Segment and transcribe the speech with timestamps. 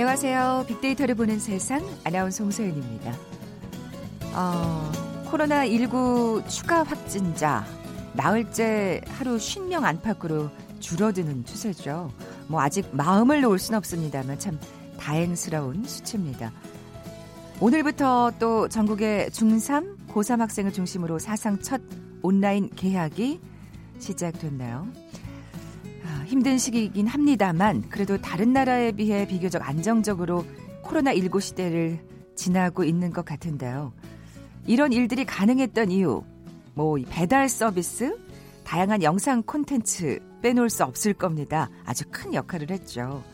[0.00, 0.64] 안녕하세요.
[0.66, 3.14] 빅데이터를 보는 세상 아나운서 홍소연입니다.
[4.32, 4.92] 어,
[5.26, 7.66] 코로나19 추가 확진자
[8.14, 10.48] 나흘째 하루 50명 안팎으로
[10.78, 12.10] 줄어드는 추세죠.
[12.46, 14.58] 뭐 아직 마음을 놓을 순 없습니다만 참
[14.98, 16.50] 다행스러운 수치입니다.
[17.60, 21.82] 오늘부터 또 전국의 중3, 고3 학생을 중심으로 사상 첫
[22.22, 23.38] 온라인 개학이
[23.98, 25.09] 시작됐나요?
[26.30, 30.46] 아, 힘든 시기이긴 합니다만 그래도 다른 나라에 비해 비교적 안정적으로
[30.84, 31.98] 코로나19 시대를
[32.36, 33.92] 지나고 있는 것 같은데요.
[34.64, 36.22] 이런 일들이 가능했던 이유,
[36.74, 38.16] 뭐 배달 서비스,
[38.62, 41.68] 다양한 영상 콘텐츠 빼놓을 수 없을 겁니다.
[41.84, 43.24] 아주 큰 역할을 했죠.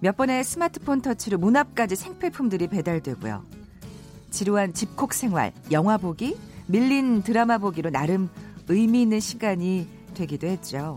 [0.00, 3.44] 몇 번의 스마트폰 터치로 문 앞까지 생필품들이 배달되고요.
[4.30, 8.30] 지루한 집콕 생활, 영화 보기, 밀린 드라마 보기로 나름
[8.68, 10.96] 의미 있는 시간이 되기도 했죠.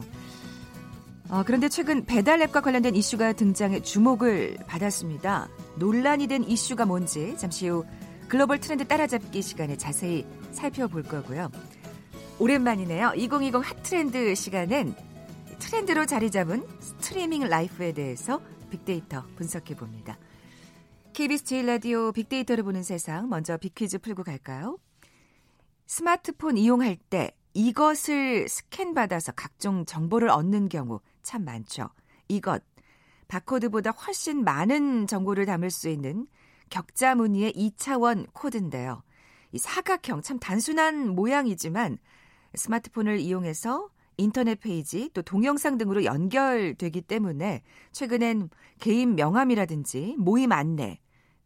[1.30, 5.48] 어, 그런데 최근 배달 앱과 관련된 이슈가 등장해 주목을 받았습니다.
[5.76, 7.86] 논란이 된 이슈가 뭔지 잠시 후
[8.28, 11.52] 글로벌 트렌드 따라잡기 시간에 자세히 살펴볼 거고요.
[12.40, 13.14] 오랜만이네요.
[13.16, 14.96] 2020 핫트렌드 시간엔
[15.60, 20.18] 트렌드로 자리 잡은 스트리밍 라이프에 대해서 빅데이터 분석해 봅니다.
[21.14, 24.80] KBS 제일 라디오 빅데이터를 보는 세상 먼저 빅퀴즈 풀고 갈까요?
[25.86, 31.90] 스마트폰 이용할 때 이것을 스캔받아서 각종 정보를 얻는 경우 참 많죠.
[32.28, 32.64] 이것
[33.28, 36.26] 바코드보다 훨씬 많은 정보를 담을 수 있는
[36.72, 39.04] 격자 무늬의 2차원 코드인데요.
[39.52, 42.00] 이 사각형 참 단순한 모양이지만
[42.56, 48.50] 스마트폰을 이용해서 인터넷 페이지 또 동영상 등으로 연결되기 때문에 최근엔
[48.80, 51.00] 개인 명함이라든지 모임 안내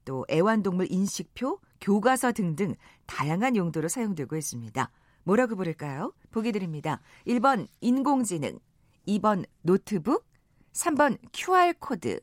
[0.05, 2.75] 또 애완동물 인식표, 교과서 등등
[3.05, 4.89] 다양한 용도로 사용되고 있습니다.
[5.25, 6.13] 뭐라고 부를까요?
[6.31, 7.01] 보기 드립니다.
[7.27, 8.59] 1번 인공지능,
[9.07, 10.25] 2번 노트북,
[10.73, 12.19] 3번 QR코드,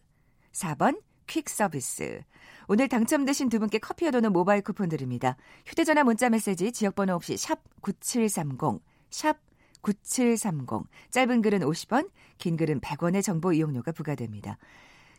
[0.53, 2.23] 4번 퀵 서비스.
[2.67, 5.37] 오늘 당첨되신 두 분께 커피와 도넛 모바일 쿠폰 드립니다.
[5.67, 8.81] 휴대전화 문자 메시지 지역번호 없이 샵 9730,
[9.11, 9.39] 샵
[9.83, 10.89] 9730.
[11.11, 14.59] 짧은 글은 50원, 긴 글은 100원의 정보 이용료가 부과됩니다.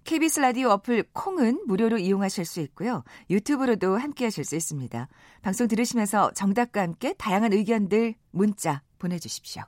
[0.03, 3.03] KBS 라디오 어플 콩은 무료로 이용하실 수 있고요.
[3.29, 5.07] 유튜브로도 함께 하실 수 있습니다.
[5.41, 9.63] 방송 들으시면서 정답과 함께 다양한 의견들 문자 보내주십시오.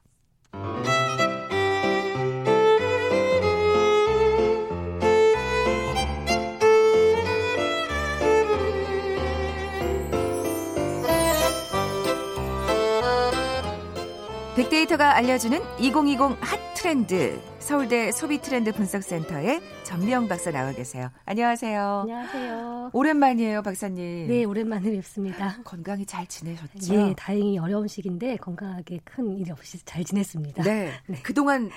[14.55, 17.41] 빅데이터가 알려주는 2020 핫 트렌드.
[17.57, 21.09] 서울대 소비 트렌드 분석센터의 전미영 박사 나와 계세요.
[21.25, 22.01] 안녕하세요.
[22.01, 22.89] 안녕하세요.
[22.93, 24.27] 오랜만이에요, 박사님.
[24.27, 25.57] 네, 오랜만에 뵙습니다.
[25.65, 26.93] 건강히 잘 지내셨죠?
[26.95, 30.61] 네, 다행히 어려운 시기인데 건강하게 큰 일 없이 잘 지냈습니다.
[30.63, 30.91] 네.
[31.07, 31.19] 네.
[31.23, 31.71] 그동안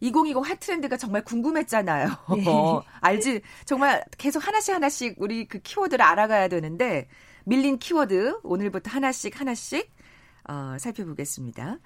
[0.00, 2.08] 2020 핫트렌드가 정말 궁금했잖아요.
[2.36, 2.44] 네.
[3.00, 3.40] 알지?
[3.64, 7.08] 정말 계속 하나씩 하나씩 우리 그 키워드를 알아가야 되는데
[7.46, 9.90] 밀린 키워드 오늘부터 하나씩 하나씩
[10.48, 11.78] 어, 살펴보겠습니다.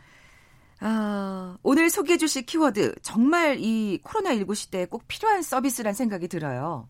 [0.81, 6.89] 아, 오늘 소개해 주실 키워드 정말 이 코로나19 시대에 꼭 필요한 서비스란 생각이 들어요.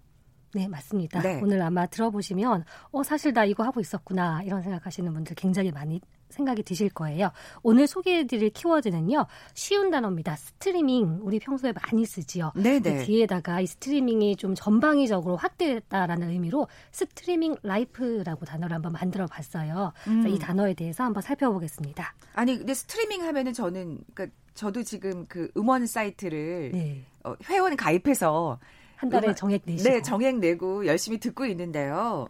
[0.55, 1.21] 네, 맞습니다.
[1.21, 1.41] 네.
[1.43, 6.01] 오늘 아마 들어보시면 어 사실 나 이거 하고 있었구나 이런 생각하시는 분들 굉장히 많이
[6.31, 7.31] 생각이 드실 거예요.
[7.63, 9.27] 오늘 소개해드릴 키워드는요.
[9.55, 10.37] 쉬운 단어입니다.
[10.37, 11.21] 스트리밍.
[11.23, 12.53] 우리 평소에 많이 쓰지요.
[12.55, 12.81] 네네.
[12.81, 19.93] 그 뒤에다가 이 스트리밍이 좀 전방위적으로 확대됐다라는 의미로 스트리밍 라이프라고 단어를 한번 만들어 봤어요.
[20.09, 20.27] 음.
[20.29, 22.15] 이 단어에 대해서 한번 살펴보겠습니다.
[22.35, 27.05] 아니, 근데 스트리밍 하면은 저는, 그러니까 저도 지금 그 음원 사이트를 네.
[27.25, 28.59] 어, 회원 가입해서
[28.97, 29.91] 한 달에 음악, 정액 내시고.
[29.91, 32.29] 네, 정액 내고 열심히 듣고 있는데요.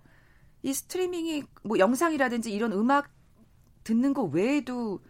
[0.62, 3.08] 이 스트리밍이 뭐 영상이라든지 이런 음악
[3.86, 5.00] 듣는 거 외에도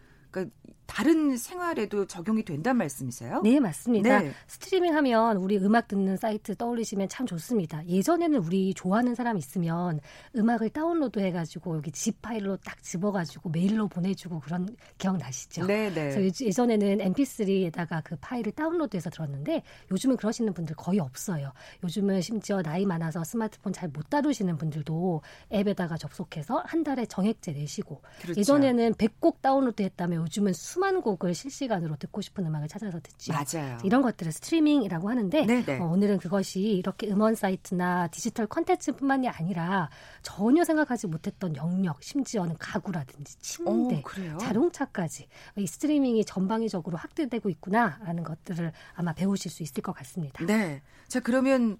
[0.87, 3.41] 다른 생활에도 적용이 된단 말씀이세요?
[3.43, 4.21] 네, 맞습니다.
[4.21, 4.31] 네.
[4.47, 7.85] 스트리밍 하면 우리 음악 듣는 사이트 떠올리시면 참 좋습니다.
[7.85, 9.99] 예전에는 우리 좋아하는 사람 있으면
[10.35, 15.65] 음악을 다운로드 해가지고 여기 zip 파일로 딱 집어가지고 메일로 보내주고 그런 기억 나시죠?
[15.65, 16.09] 네, 네.
[16.15, 21.51] 그래서 예전에는 MP3에다가 그 파일을 다운로드해서 들었는데 요즘은 그러시는 분들 거의 없어요.
[21.83, 28.01] 요즘은 심지어 나이 많아서 스마트폰 잘 못 다루시는 분들도 앱에다가 접속해서 한 달에 정액제 내시고
[28.21, 28.39] 그렇죠.
[28.39, 33.31] 예전에는 100곡 다운로드 했다면 요즘은 수만 곡을 실시간으로 듣고 싶은 음악을 찾아서 듣지.
[33.31, 33.77] 맞아요.
[33.83, 39.89] 이런 것들을 스트리밍이라고 하는데 어, 오늘은 그것이 이렇게 음원 사이트나 디지털 컨텐츠뿐만이 아니라
[40.21, 44.03] 전혀 생각하지 못했던 영역, 심지어는 가구라든지 침대,
[44.35, 45.27] 오, 자동차까지
[45.57, 50.45] 이 스트리밍이 전방위적으로 확대되고 있구나라는 것들을 아마 배우실 수 있을 것 같습니다.
[50.45, 50.81] 네.
[51.07, 51.77] 자 그러면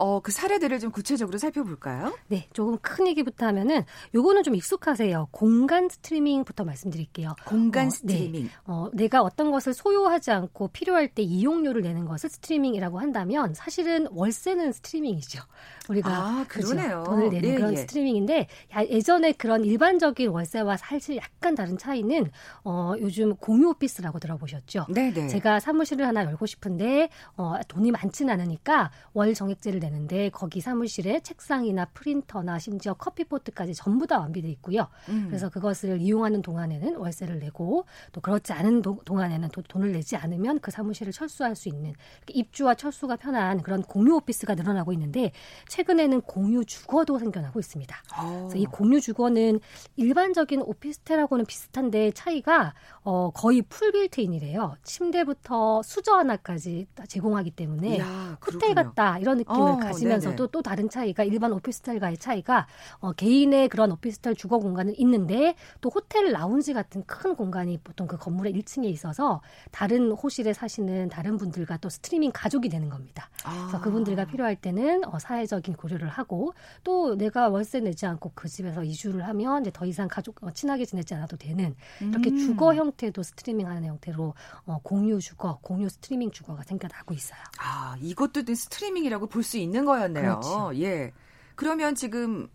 [0.00, 2.16] 어, 그 사례들을 좀 구체적으로 살펴볼까요?
[2.28, 5.28] 네, 조금 큰 얘기부터 하면은 요거는 좀 익숙하세요.
[5.30, 7.36] 공간 스트리밍부터 말씀드릴게요.
[7.44, 8.44] 공간 어, 스트리밍.
[8.44, 8.50] 네.
[8.64, 14.72] 어, 내가 어떤 것을 소유하지 않고 필요할 때 이용료를 내는 것을 스트리밍이라고 한다면 사실은 월세는
[14.72, 15.42] 스트리밍이죠.
[15.90, 16.88] 우리가 아, 그러네요.
[16.88, 17.04] 그렇죠?
[17.04, 17.76] 돈을 내는 예, 그런 예.
[17.76, 18.46] 스트리밍인데
[18.88, 22.30] 예전에 그런 일반적인 월세와 사실 약간 다른 차이는
[22.64, 24.86] 어, 요즘 공유 오피스라고 들어보셨죠?
[24.88, 25.28] 네, 네.
[25.28, 31.20] 제가 사무실을 하나 열고 싶은데 어, 돈이 많지는 않으니까 월 정액제를 내 는데 거기 사무실에
[31.20, 34.88] 책상이나 프린터나 심지어 커피포트까지 전부 다 완비돼 있고요.
[35.08, 35.26] 음.
[35.28, 40.60] 그래서 그것을 이용하는 동안에는 월세를 내고 또 그렇지 않은 도, 동안에는 도, 돈을 내지 않으면
[40.60, 41.94] 그 사무실을 철수할 수 있는
[42.28, 45.32] 입주와 철수가 편한 그런 공유 오피스가 늘어나고 있는데
[45.68, 47.96] 최근에는 공유 주거도 생겨나고 있습니다.
[48.18, 49.60] 그래서 이 공유 주거는
[49.96, 54.76] 일반적인 오피스텔하고는 비슷한데 차이가 어, 거의 풀빌트인이래요.
[54.82, 60.48] 침대부터 수저 하나까지 제공하기 때문에 이야, 호텔 같다 이런 느낌을 어, 가지면서도 네네.
[60.52, 62.66] 또 다른 차이가 일반 오피스텔과의 차이가
[62.98, 68.16] 어, 개인의 그런 오피스텔 주거 공간은 있는데 또 호텔 라운지 같은 큰 공간이 보통 그
[68.16, 69.40] 건물의 1층에 있어서
[69.70, 73.28] 다른 호실에 사시는 다른 분들과 또 스트리밍 가족이 되는 겁니다.
[73.44, 73.66] 아.
[73.68, 76.54] 그래서 그분들과 필요할 때는 어, 사회적인 고려를 하고
[76.84, 80.84] 또 내가 월세 내지 않고 그 집에서 이주를 하면 이제 더 이상 가족 어, 친하게
[80.84, 82.38] 지내지 않아도 되는 이렇게 음.
[82.38, 84.34] 주거 형태도 스트리밍하는 형태로
[84.66, 87.40] 어, 공유 주거, 공유 스트리밍 주거가 생겨나고 있어요.
[87.58, 90.40] 아 이것도 스트리밍이라고 볼 수 있는 거였네요.
[90.40, 90.70] 그렇죠.
[90.80, 91.12] 예.
[91.54, 92.48] 그러면 지금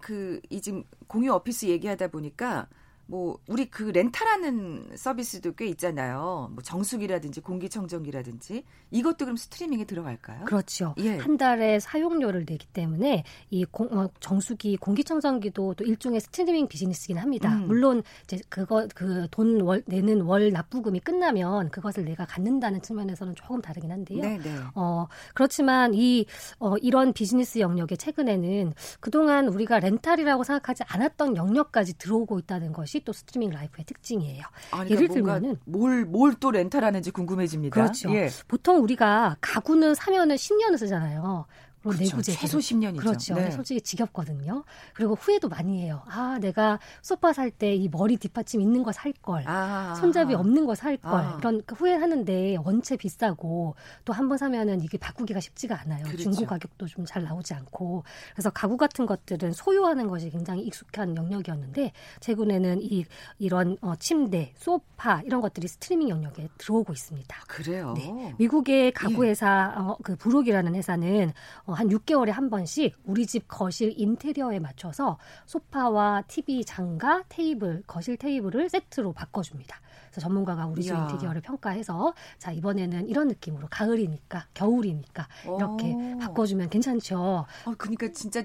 [0.00, 2.68] 그 이 지금 공유 오피스 얘기하다 보니까
[3.06, 6.50] 뭐 우리 그 렌탈하는 서비스도 꽤 있잖아요.
[6.52, 10.44] 뭐 정수기라든지 공기청정기라든지 이것도 그럼 스트리밍에 들어갈까요?
[10.44, 10.94] 그렇죠.
[10.98, 11.16] 예.
[11.18, 17.54] 한 달에 사용료를 내기 때문에 이 공, 어, 정수기 공기청정기도 또 일종의 스트리밍 비즈니스긴 합니다.
[17.54, 17.68] 음.
[17.68, 24.22] 물론 이제 그거 그돈월 내는 월 납부금이 끝나면 그것을 내가 갖는다는 측면에서는 조금 다르긴 한데요.
[24.22, 24.38] 네네.
[24.38, 24.50] 네.
[24.74, 26.26] 어 그렇지만 이
[26.58, 33.04] 어, 이런 비즈니스 영역에 최근에는 그동안 우리가 렌탈이라고 생각하지 않았던 영역까지 들어오고 있다는 것이 것이
[33.04, 34.42] 또 스트리밍 라이프의 특징이에요.
[34.70, 37.74] 아, 그러니까 예를 들면은 뭘뭘 또 렌탈하는지 궁금해집니다.
[37.74, 38.10] 그렇죠.
[38.14, 38.28] 예.
[38.48, 41.46] 보통 우리가 가구는 사면은 10년을 쓰잖아요.
[41.90, 42.16] 그렇죠.
[42.16, 42.98] 내구재 최소 10년이죠.
[42.98, 43.34] 그렇죠.
[43.34, 43.50] 네.
[43.50, 44.64] 솔직히 지겹거든요.
[44.94, 46.02] 그리고 후회도 많이 해요.
[46.06, 49.42] 아, 내가 소파 살 때 이 머리 뒷받침 있는 거 살 걸.
[49.46, 51.12] 아, 손잡이 없는 거 살 걸.
[51.20, 51.36] 아.
[51.36, 53.74] 그런 그 후회하는데 원체 비싸고
[54.04, 56.04] 또 한 번 사면은 이게 바꾸기가 쉽지가 않아요.
[56.04, 56.22] 그렇죠.
[56.24, 58.02] 중고 가격도 좀 잘 나오지 않고.
[58.34, 63.04] 그래서 가구 같은 것들은 소유하는 것이 굉장히 익숙한 영역이었는데 최근에는 이
[63.38, 67.36] 이런 어, 침대, 소파 이런 것들이 스트리밍 영역에 들어오고 있습니다.
[67.46, 67.94] 그래요.
[67.96, 68.34] 네.
[68.38, 69.30] 미국의 가구 예.
[69.30, 69.80] 회사 예.
[69.80, 71.32] 어, 그 브록이라는 회사는
[71.64, 78.16] 어, 한 6개월에 한 번씩 우리 집 거실 인테리어에 맞춰서 소파와 TV 장가, 테이블, 거실
[78.16, 79.80] 테이블을 세트로 바꿔줍니다.
[80.10, 81.02] 그래서 전문가가 우리 집 이야.
[81.02, 86.18] 인테리어를 평가해서 자 이번에는 이런 느낌으로 가을이니까 겨울이니까 이렇게 오.
[86.18, 87.44] 바꿔주면 괜찮죠.
[87.66, 88.42] 어, 그러니까 진짜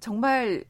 [0.00, 0.64] 정말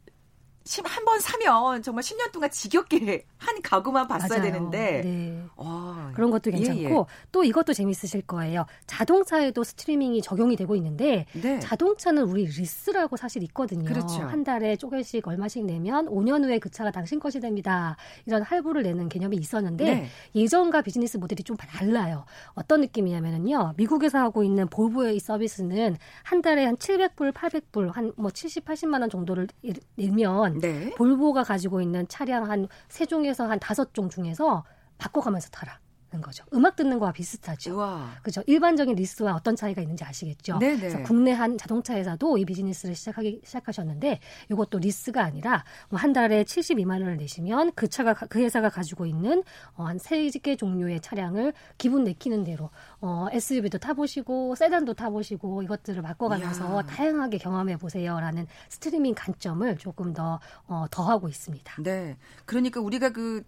[0.83, 4.43] 한 번 사면 정말 10년 동안 지겹게 한 가구만 봤어야 맞아요.
[4.53, 5.45] 되는데 네.
[5.57, 7.05] 와, 그런 것도 괜찮고 예, 예.
[7.31, 8.65] 또 이것도 재밌으실 거예요.
[8.87, 11.59] 자동차에도 스트리밍이 적용이 되고 있는데 네.
[11.61, 13.85] 자동차는 우리 리스라고 사실 있거든요.
[13.85, 14.23] 그렇죠.
[14.23, 17.97] 한 달에 쪼개서 얼마씩 내면 5년 후에 그 차가 당신 것이 됩니다.
[18.25, 20.07] 이런 할부를 내는 개념이 있었는데 네.
[20.35, 22.25] 예전과 비즈니스 모델이 좀 달라요.
[22.55, 23.75] 어떤 느낌이냐면요.
[23.77, 29.01] 미국에서 하고 있는 볼보의 이 서비스는 한 달에 한 700불, 800불, 한 뭐 70, 80만
[29.01, 29.49] 원 정도를
[29.97, 30.91] 내면 네.
[30.97, 34.65] 볼보가 가지고 있는 차량 한 세 종에서 한 다섯 종 중에서
[34.99, 35.79] 바꿔가면서 타라.
[36.21, 36.45] 거죠.
[36.55, 37.77] 음악 듣는 거와 비슷하죠.
[38.23, 38.43] 그죠.
[38.47, 40.59] 일반적인 리스와 어떤 차이가 있는지 아시겠죠.
[40.59, 40.79] 네네.
[40.79, 46.45] 그래서 국내 한 자동차 회사도 이 비즈니스를 시작하기 시작하셨는데 이것도 리스가 아니라 뭐 한 달에
[46.45, 49.43] 72만 원을 내시면 그 차가 그 회사가 가지고 있는
[49.75, 52.69] 어, 한세 개 종류의 차량을 기분 내키는 대로
[53.01, 56.83] 어, SUV도 타보시고 세단도 타보시고 이것들을 바꿔가면서 이야.
[56.83, 61.83] 다양하게 경험해 보세요라는 스트리밍 관점을 조금 더 어, 더하고 있습니다.
[61.83, 62.19] 네.
[62.45, 63.43] 그러니까 우리가 그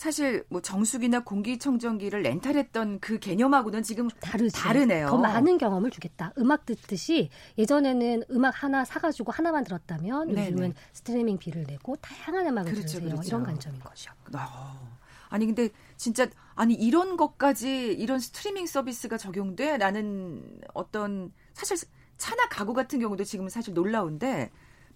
[0.00, 4.56] 사실 뭐 정수기나 공기청정기를 렌탈했던 그 개념하고는 지금 다르죠.
[4.56, 5.08] 다르네요.
[5.08, 6.32] 더 많은 경험을 주겠다.
[6.38, 7.28] 음악 듣듯이
[7.58, 10.52] 예전에는 음악 하나 사가지고 하나만 들었다면 네네.
[10.52, 13.10] 요즘은 스트리밍 비를 내고 다양한 음악을 그렇죠, 들으세요.
[13.10, 13.28] 그렇죠.
[13.28, 14.10] 이런 관점인 거죠.
[14.34, 14.98] 어.
[15.28, 19.76] 아니 근데 진짜 아니 이런 것까지 이런 스트리밍 서비스가 적용돼?
[19.76, 21.76] 라는 어떤 사실
[22.16, 24.50] 차나 가구 같은 경우도 지금 사실 놀라운데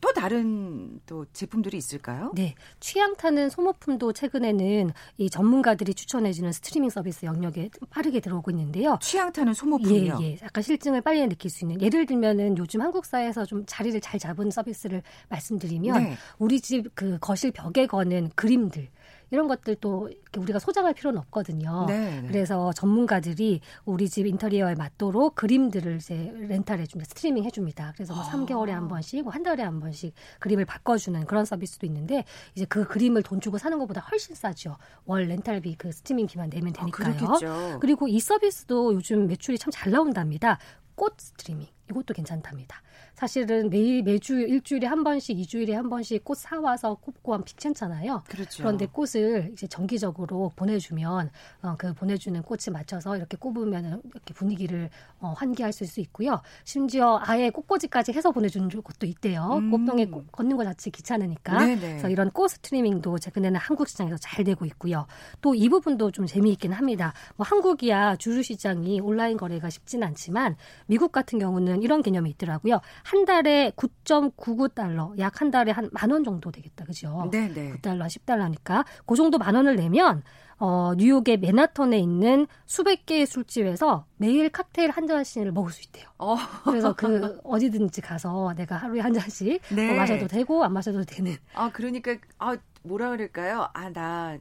[0.04, 2.30] 또 다른 또 제품들이 있을까요?
[2.34, 2.54] 네.
[2.78, 8.98] 취향 타는 소모품도 최근에는 이 전문가들이 추천해주는 스트리밍 서비스 영역에 빠르게 들어오고 있는데요.
[9.00, 10.18] 취향 타는 소모품이요?
[10.20, 10.38] 예, 예.
[10.42, 11.80] 약간 싫증을 빨리 느낄 수 있는.
[11.80, 16.16] 예를 들면은 요즘 한국 사회에서 좀 자리를 잘 잡은 서비스를 말씀드리면 네.
[16.38, 18.88] 우리 집 그 거실 벽에 거는 그림들
[19.30, 21.84] 이런 것들도 우리가 소장할 필요는 없거든요.
[21.86, 22.28] 네, 네.
[22.28, 27.08] 그래서 전문가들이 우리 집 인테리어에 맞도록 그림들을 이제 렌탈해 줍니다.
[27.10, 27.92] 스트리밍 해 줍니다.
[27.94, 28.30] 그래서 뭐 아.
[28.30, 32.84] 3개월에 한 번씩, 뭐한 달에 한 번씩 그림을 바꿔 주는 그런 서비스도 있는데 이제 그
[32.86, 34.76] 그림을 돈 주고 사는 것보다 훨씬 싸죠.
[35.04, 37.14] 월 렌탈비 그 스트리밍비만 내면 아, 되니까요.
[37.50, 40.58] 아, 그리고 이 서비스도 요즘 매출이 참 잘 나온답니다.
[40.94, 42.80] 꽃 스트리밍 이것도 괜찮답니다.
[43.14, 48.22] 사실은 매일 매주 일주일에 한 번씩 이주일에 한 번씩 꽃 사와서 하면 귀찮잖아요.
[48.28, 48.62] 그렇죠.
[48.62, 51.30] 그런데 꽃을 이제 정기적으로 보내주면
[51.62, 54.90] 어, 그 보내주는 꽃에 맞춰서 이렇게 꼽으면 이렇게 분위기를
[55.20, 56.40] 어, 환기할 수 있고요.
[56.64, 59.48] 심지어 아예 꽃꽂이까지 해서 보내주는 곳도 있대요.
[59.54, 59.70] 음.
[59.70, 61.58] 꽃병에 꽃 걷는 것 자체 귀찮으니까.
[61.58, 61.80] 네네.
[61.80, 65.06] 그래서 이런 꽃 스트리밍도 최근에는 한국 시장에서 잘 되고 있고요.
[65.40, 67.12] 또 이 부분도 좀 재미있긴 합니다.
[67.36, 70.56] 뭐 한국이야 주류 시장이 온라인 거래가 쉽지는 않지만
[70.86, 72.80] 미국 같은 경우는 이런 개념이 있더라고요.
[73.14, 76.84] 한 달에 9.99달러, 약 한 달에 한 만 원 정도 되겠다.
[76.84, 77.28] 그죠?
[77.30, 77.72] 네, 네.
[77.80, 80.22] 9달러, 10달러니까 그 정도 만 원을 내면
[80.58, 86.08] 어, 뉴욕의 맨하턴에 있는 수백 개의 술집에서 매일 칵테일 한 잔씩을 먹을 수 있대요.
[86.18, 86.36] 어.
[86.64, 89.88] 그래서 그 어디든지 가서 내가 하루에 한 잔씩 네.
[89.88, 91.36] 뭐 마셔도 되고 안 마셔도 되는.
[91.54, 93.68] 아 그러니까 아 뭐라 그럴까요?
[93.74, 94.38] 아 나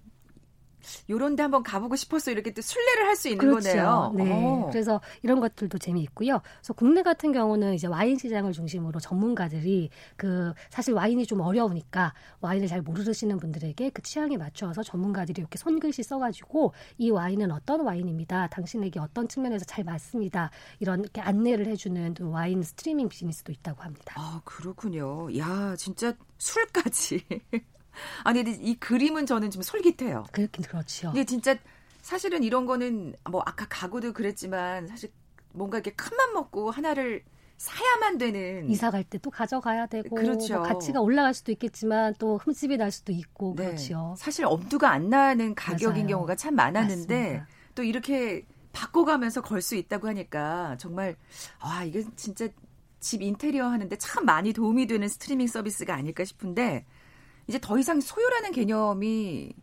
[1.10, 3.70] 요런 데 한번 가보고 싶어서 이렇게 또 순례를 할 수 있는 그렇죠.
[3.70, 4.14] 거네요.
[4.16, 4.32] 네.
[4.32, 4.64] 오.
[4.64, 4.70] 어.
[4.72, 6.42] 그래서 이런 것들도 재미있고요.
[6.58, 12.68] 그래서 국내 같은 경우는 이제 와인 시장을 중심으로 전문가들이 그 사실 와인이 좀 어려우니까 와인을
[12.68, 18.48] 잘 모르시는 분들에게 그 취향에 맞춰서 전문가들이 이렇게 손글씨 써가지고 이 와인은 어떤 와인입니다.
[18.48, 20.50] 당신에게 어떤 측면에서 잘 맞습니다.
[20.80, 24.16] 이런 이렇게 안내를 해주는 또 와인 스트리밍 비즈니스도 있다고 합니다.
[24.18, 25.28] 아 그렇군요.
[25.38, 27.24] 야 진짜 술까지.
[28.24, 30.26] 아니 근데 이 그림은 저는 좀 솔깃해요.
[30.32, 31.12] 그렇긴 그렇죠.
[31.14, 31.56] 이게 진짜
[32.02, 35.12] 사실은 이런 거는 뭐 아까 가구도 그랬지만 사실
[35.54, 37.24] 뭔가 이렇게 큰맘 먹고 하나를
[37.58, 40.56] 사야만 되는 이사 갈 때 또 가져가야 되고 그렇죠.
[40.56, 43.68] 뭐 가치가 올라갈 수도 있겠지만 또 흠집이 날 수도 있고 네.
[43.68, 44.16] 그렇죠.
[44.18, 46.08] 사실 엄두가 안 나는 가격인 맞아요.
[46.08, 47.48] 경우가 참 많았는데 맞습니다.
[47.76, 51.16] 또 이렇게 바꿔가면서 걸 수 있다고 하니까 정말
[51.64, 52.48] 와 이게 진짜
[53.00, 56.86] 집 인테리어 하는데 참 많이 도움이 되는 스트리밍 서비스가 아닐까 싶은데
[57.48, 59.54] 이제 더 이상 소유라는 개념이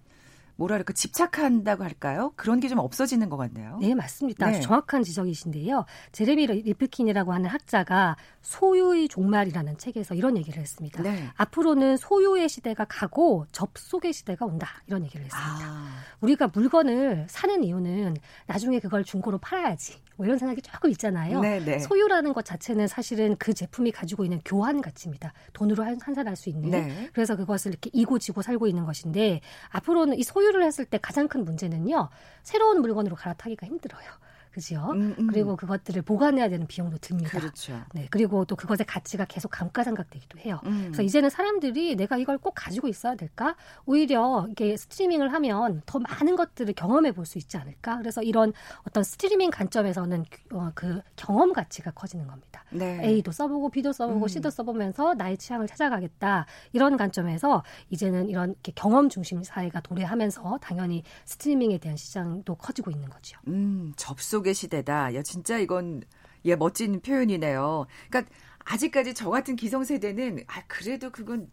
[0.61, 2.33] 뭐랄까 집착한다고 할까요?
[2.37, 3.79] 그런 게 좀 없어지는 것 같네요.
[3.81, 4.49] 네, 맞습니다.
[4.49, 4.61] 네.
[4.61, 5.87] 정확한 지적이신데요.
[6.13, 11.03] 제레미 리프킨이라고 하는 학자가 소유의 종말이라는 책에서 이런 얘기를 했습니다.
[11.03, 11.25] 네.
[11.35, 14.69] 앞으로는 소유의 시대가 가고 접속의 시대가 온다.
[14.87, 15.67] 이런 얘기를 했습니다.
[15.67, 15.89] 아.
[16.21, 19.95] 우리가 물건을 사는 이유는 나중에 그걸 중고로 팔아야지.
[20.17, 21.41] 뭐 이런 생각이 조금 있잖아요.
[21.41, 21.65] 네네.
[21.65, 21.79] 네.
[21.81, 25.33] 소유라는 것 자체는 사실은 그 제품이 가지고 있는 교환 가치입니다.
[25.55, 26.71] 돈으로 환산할 수 있는.
[26.71, 27.11] 네.
[27.15, 29.41] 그래서 그것을 이렇게 이고 지고 살고 있는 것인데
[29.71, 32.09] 앞으로는 이 소유 를 했을 때 가장 큰 문제는요.
[32.43, 34.05] 새로운 물건으로 갈아타기가 힘들어요.
[34.53, 34.91] 그죠?
[34.93, 35.27] 음, 음.
[35.29, 37.31] 그리고 그것들을 보관해야 되는 비용도 듭니다.
[37.39, 37.81] 그렇죠.
[37.95, 38.09] 네.
[38.11, 40.61] 그리고 또 그것의 가치가 계속 감가상각되기도 해요.
[40.67, 40.83] 음.
[40.87, 43.57] 그래서 이제는 사람들이 내가 이걸 꼭 가지고 있어야 될까?
[43.87, 47.99] 오히려 이게 스트리밍을 하면 더 많은 것들을 경험해 볼 수 있지 않을까?
[47.99, 48.53] 그래서 이런
[48.87, 52.65] 어떤 스트리밍 관점에서는 어, 그 경험 가치가 커지는 겁니다.
[52.71, 53.01] 네.
[53.05, 54.29] A도 써보고 B도 써보고 음.
[54.29, 56.47] C도 써보면서 나의 취향을 찾아가겠다.
[56.73, 63.39] 이런 관점에서 이제는 이런 경험 중심 사회가 도래하면서 당연히 스트리밍에 대한 시장도 커지고 있는 거죠.
[63.47, 65.15] 음, 접속 속의 시대다.
[65.15, 66.03] 야, 진짜 이건
[66.45, 67.87] 예, 멋진 표현이네요.
[68.09, 68.33] 그러니까
[68.65, 71.51] 아직까지 저 같은 기성세대는 아, 그래도 그건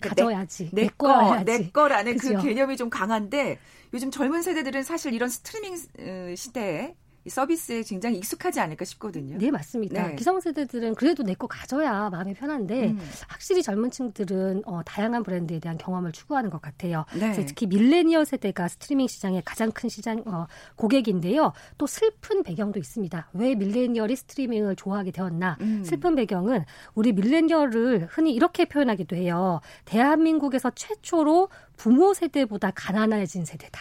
[0.00, 0.70] 그러니까 가져야지.
[0.72, 2.38] 내, 내 거, 내 거라는 그 그죠?
[2.38, 3.58] 그 개념이 좀 강한데
[3.92, 6.94] 요즘 젊은 세대들은 사실 이런 스트리밍 어, 시대에
[7.28, 9.36] 서비스에 굉장히 익숙하지 않을까 싶거든요.
[9.38, 10.08] 네, 맞습니다.
[10.08, 10.14] 네.
[10.16, 13.10] 기성세대들은 그래도 내 거 가져야 마음이 편한데 음.
[13.28, 17.06] 확실히 젊은 층들은 어, 다양한 브랜드에 대한 경험을 추구하는 것 같아요.
[17.18, 17.32] 네.
[17.46, 20.46] 특히 밀레니얼 세대가 스트리밍 시장의 가장 큰 시장 어,
[20.76, 21.52] 고객인데요.
[21.78, 23.30] 또 슬픈 배경도 있습니다.
[23.32, 25.56] 왜 밀레니얼이 스트리밍을 좋아하게 되었나?
[25.62, 25.82] 음.
[25.84, 29.60] 슬픈 배경은 우리 밀레니얼을 흔히 이렇게 표현하기도 해요.
[29.86, 33.80] 대한민국에서 최초로 부모 세대보다 가난해진 세대다.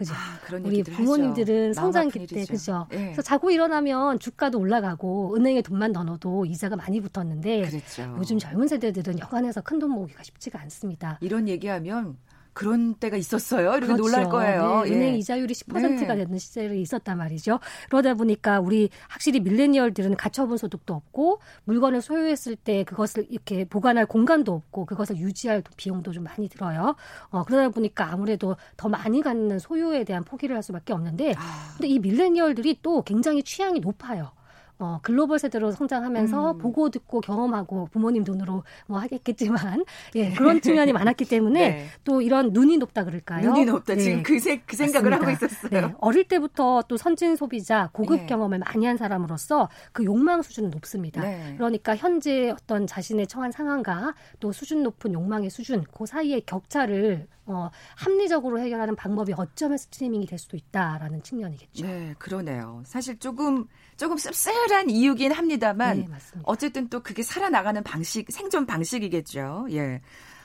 [0.00, 0.14] 그죠?
[0.14, 1.80] 아, 우리 부모님들은 하죠.
[1.80, 2.86] 성장기 때 그죠?
[2.90, 3.04] 네.
[3.04, 8.14] 그래서 자고 일어나면 주가도 올라가고 은행에 돈만 넣어 도 이자가 많이 붙었는데 그랬죠.
[8.16, 11.18] 요즘 젊은 세대들은 여간해서 큰 돈 모으기가 쉽지가 않습니다.
[11.20, 12.16] 이런 얘기하면
[12.52, 13.70] 그런 때가 있었어요.
[13.72, 14.02] 이렇게 그렇죠.
[14.02, 14.82] 놀랄 거예요.
[14.84, 15.18] 네, 은행 예.
[15.18, 16.24] 이자율이 10%가 네.
[16.24, 17.60] 되는 시절이 있었단 말이죠.
[17.88, 24.52] 그러다 보니까 우리 확실히 밀레니얼들은 가처분 소득도 없고 물건을 소유했을 때 그것을 이렇게 보관할 공간도
[24.52, 26.96] 없고 그것을 유지할 비용도 좀 많이 들어요.
[27.30, 31.74] 어, 그러다 보니까 아무래도 더 많이 갖는 소유에 대한 포기를 할 수밖에 없는데 아.
[31.76, 34.32] 근데 이 밀레니얼들이 또 굉장히 취향이 높아요.
[34.80, 36.58] 어, 글로벌 세대로 성장하면서 음.
[36.58, 39.84] 보고 듣고 경험하고 부모님 돈으로 뭐 하겠겠지만
[40.16, 41.86] 예, 그런 측면이 많았기 때문에 네.
[42.02, 43.50] 또 이런 눈이 높다 그럴까요?
[43.50, 43.94] 눈이 높다.
[43.94, 44.00] 네.
[44.00, 45.32] 지금 그, 세, 그 생각을 맞습니다.
[45.32, 45.88] 하고 있었어요.
[45.88, 45.94] 네.
[46.00, 48.26] 어릴 때부터 또 선진 소비자 고급 네.
[48.26, 51.20] 경험을 많이 한 사람으로서 그 욕망 수준은 높습니다.
[51.20, 51.54] 네.
[51.56, 57.70] 그러니까 현재 어떤 자신의 처한 상황과 또 수준 높은 욕망의 수준 그 사이의 격차를 어,
[57.96, 61.86] 합리적으로 해결하는 방법이 어쩌면 스트리밍이 될 수도 있다라는 측면이겠죠.
[61.86, 62.82] 네, 그러네요.
[62.86, 63.66] 사실 조금
[63.96, 66.08] 조금 씁쓸한 이유긴 합니다만 네,
[66.44, 69.66] 어쨌든 또 그게 살아나가는 방식, 생존 방식이겠죠.
[69.70, 70.00] 예.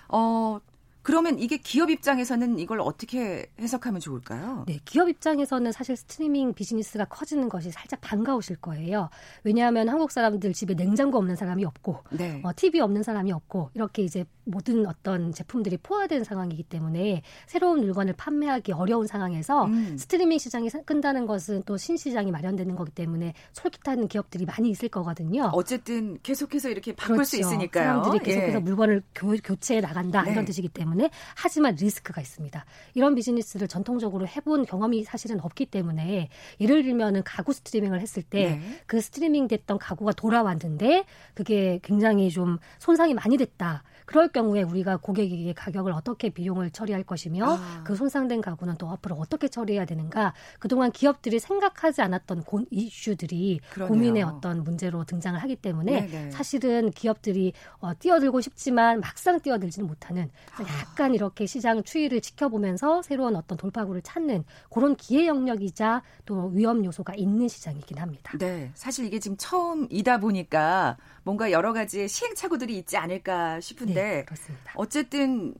[0.09, 0.59] 어,
[1.05, 4.63] 그러면 이게 기업 입장에서는 이걸 어떻게 해석하면 좋을까요?
[4.67, 9.11] 네, 기업 입장에서는 사실 스트리밍 비즈니스가 커지는 것이 살짝 반가우실 거예요.
[9.43, 12.41] 왜냐하면 한국 사람들 집에 냉장고 없는 사람이 없고, 네.
[12.43, 18.13] 어, TV 없는 사람이 없고, 이렇게 이제 모든 어떤 제품들이 포화된 상황이기 때문에 새로운 물건을
[18.13, 19.97] 판매하기 어려운 상황에서 음.
[19.97, 25.51] 스트리밍 시장이 끈다는 것은 또 신시장이 마련되는 거기 때문에 솔깃하는 기업들이 많이 있을 거거든요.
[25.53, 27.29] 어쨌든 계속해서 이렇게 바꿀 그렇죠.
[27.29, 28.03] 수 있으니까요.
[28.03, 28.59] 사람들이 계속해서 예.
[28.59, 30.31] 물건을 교, 체해 나간다 네.
[30.31, 30.94] 이런 뜻이기 때문에
[31.35, 32.65] 하지만 리스크가 있습니다.
[32.93, 38.81] 이런 비즈니스를 전통적으로 해본 경험이 사실은 없기 때문에 예를 들면은 가구 스트리밍을 했을 때그 네.
[38.85, 43.83] 그 스트리밍 됐던 가구가 돌아왔는데 그게 굉장히 좀 손상이 많이 됐다.
[44.05, 47.83] 그럴 경우에 우리가 고객에게 가격을 어떻게 비용을 처리할 것이며 아.
[47.83, 53.87] 그 손상된 가구는 또 앞으로 어떻게 처리해야 되는가 그동안 기업들이 생각하지 않았던 고, 이슈들이 그러네요.
[53.89, 56.31] 고민의 어떤 문제로 등장을 하기 때문에 네네.
[56.31, 60.63] 사실은 기업들이 어, 뛰어들고 싶지만 막상 뛰어들지는 못하는 아.
[60.81, 67.15] 약간 이렇게 시장 추이를 지켜보면서 새로운 어떤 돌파구를 찾는 그런 기회 영역이자 또 위험 요소가
[67.15, 68.37] 있는 시장이긴 합니다.
[68.37, 74.73] 네, 사실 이게 지금 처음이다 보니까 뭔가 여러 가지 시행착오들이 있지 않을까 싶은데 네, 그렇습니다.
[74.75, 75.55] 어쨌든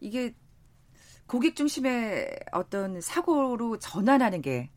[0.00, 0.34] 이게
[1.26, 4.70] 고객 중심의 어떤 사고로 전환하는 게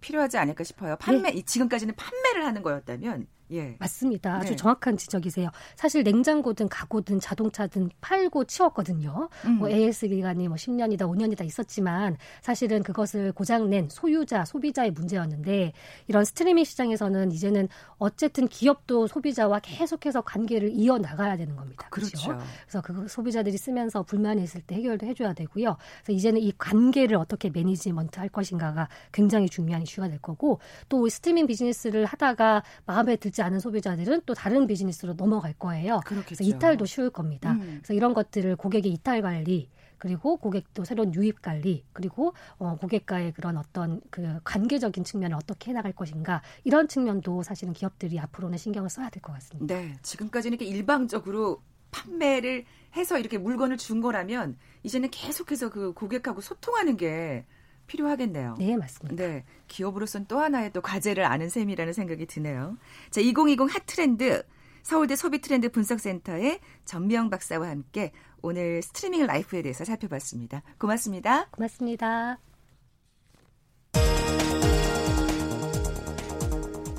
[0.00, 0.96] 필요하지 않을까 싶어요.
[0.96, 1.42] 판매 네.
[1.42, 3.76] 지금까지는 판매를 하는 거였다면 예.
[3.78, 4.36] 맞습니다.
[4.36, 4.56] 아주 네.
[4.56, 5.50] 정확한 지적이세요.
[5.76, 9.28] 사실 냉장고든 가구든 자동차든 팔고 치웠거든요.
[9.46, 9.52] 음.
[9.58, 15.72] 뭐 AS 기간이 뭐 10년이다 5년이다 있었지만 사실은 그것을 고장낸 소유자, 소비자의 문제였는데
[16.08, 17.68] 이런 스트리밍 시장에서는 이제는
[17.98, 21.86] 어쨌든 기업도 소비자와 계속해서 관계를 이어 나가야 되는 겁니다.
[21.90, 22.18] 그렇죠.
[22.18, 22.44] 그렇죠?
[22.62, 25.76] 그래서 그 소비자들이 쓰면서 불만이 있을 때 해결도 해줘야 되고요.
[26.02, 31.46] 그래서 이제는 이 관계를 어떻게 매니지먼트 할 것인가가 굉장히 중요한 이슈가 될 거고 또 스트리밍
[31.46, 36.00] 비즈니스를 하다가 마음에 들지 않은 소비자들은 또 다른 비즈니스로 넘어갈 거예요.
[36.04, 36.36] 그렇겠죠.
[36.36, 37.52] 그래서 이탈도 쉬울 겁니다.
[37.52, 37.78] 음.
[37.82, 43.56] 그래서 이런 것들을 고객의 이탈 관리 그리고 고객도 새로운 유입 관리 그리고 어, 고객과의 그런
[43.56, 49.22] 어떤 그 관계적인 측면을 어떻게 해나갈 것인가 이런 측면도 사실은 기업들이 앞으로는 신경을 써야 될
[49.22, 49.74] 것 같습니다.
[49.74, 52.64] 네, 지금까지는 이렇게 일방적으로 판매를
[52.96, 57.46] 해서 이렇게 물건을 준 거라면 이제는 계속해서 그 고객하고 소통하는 게
[57.86, 58.56] 필요하겠네요.
[58.58, 59.24] 네, 맞습니다.
[59.24, 59.44] 네.
[59.68, 62.76] 기업으로서는 또 하나의 또 과제를 아는 셈이라는 생각이 드네요.
[63.10, 64.44] 자, 2020 핫트렌드
[64.82, 70.62] 서울대 소비트렌드 분석센터의 전명 박사와 함께 오늘 스트리밍 라이프에 대해서 살펴봤습니다.
[70.78, 71.48] 고맙습니다.
[71.50, 72.38] 고맙습니다.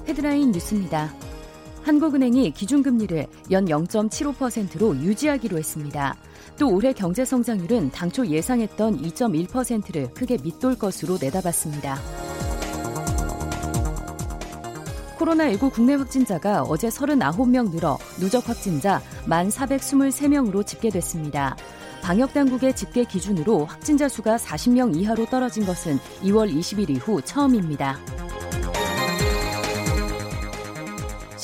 [0.08, 1.25] 헤드라인 뉴스입니다.
[1.86, 6.16] 한국은행이 기준금리를 연 0.75%로 유지하기로 했습니다.
[6.58, 12.00] 또 올해 경제 성장률은 당초 예상했던 2.1%를 크게 밑돌 것으로 내다봤습니다.
[15.20, 21.56] 코로나19 국내 확진자가 어제 39명 늘어 누적 확진자 1,423명으로 집계됐습니다.
[22.02, 28.00] 방역당국의 집계 기준으로 확진자 수가 40명 이하로 떨어진 것은 2월 20일 이후 처음입니다.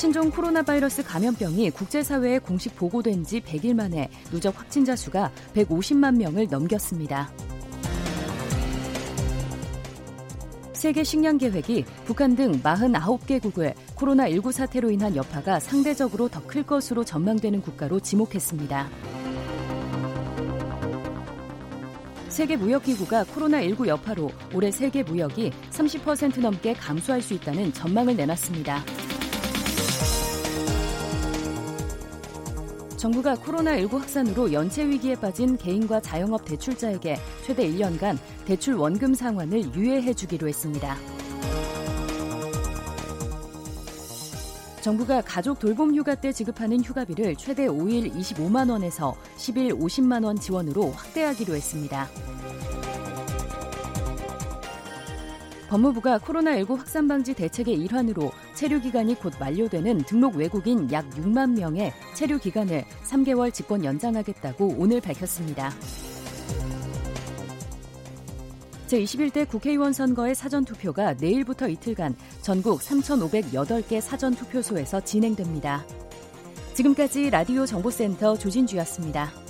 [0.02, 6.48] 신종 코로나 바이러스 감염병이 국제사회에 공식 보고된 지 100일 만에 누적 확진자 수가 150만 명을
[6.50, 7.30] 넘겼습니다.
[10.72, 17.62] 세계 식량 계획이 북한 등 49개국을 코로나19 사태로 인한 여파가 상대적으로 더 클 것으로 전망되는
[17.62, 18.88] 국가로 지목했습니다.
[22.28, 28.82] 세계 무역기구가 코로나19 여파로 올해 세계 무역이 30% 넘게 감소할 수 있다는 전망을 내놨습니다.
[33.02, 40.14] 정부가 코로나19 확산으로 연체 위기에 빠진 개인과 자영업 대출자에게 최대 1년간 대출 원금 상환을 유예해
[40.14, 40.96] 주기로 했습니다.
[44.82, 50.92] 정부가 가족 돌봄 휴가 때 지급하는 휴가비를 최대 5일 25만 원에서 10일 50만 원 지원으로
[50.92, 52.08] 확대하기로 했습니다.
[55.72, 61.94] 법무부가 코로나19 확산 방지 대책의 일환으로 체류 기간이 곧 만료되는 등록 외국인 약 6만 명의
[62.14, 65.72] 체류 기간을 3개월 집권 연장하겠다고 오늘 밝혔습니다.
[68.86, 75.86] 제21대 국회의원 선거의 사전투표가 내일부터 이틀간 전국 3,508개 사전투표소에서 진행됩니다.
[76.74, 79.41] 지금까지 라디오 정보센터 조진주였습니다.